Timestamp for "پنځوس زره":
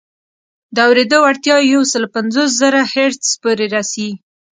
2.15-2.81